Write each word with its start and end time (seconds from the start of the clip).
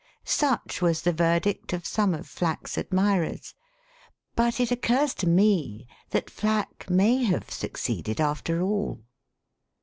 '*Such 0.25 0.81
was 0.81 1.03
the 1.03 1.13
verdict 1.13 1.73
of 1.73 1.85
some 1.85 2.15
of 2.15 2.27
Flack's 2.27 2.75
aid 2.75 2.89
mirers. 2.91 3.53
But 4.35 4.59
it 4.59 4.71
occurs 4.71 5.13
to 5.13 5.29
me 5.29 5.85
that 6.09 6.27
Flack 6.27 6.89
may 6.89 7.23
have 7.25 7.51
succeeded 7.51 8.19
after 8.19 8.63
all. 8.63 9.01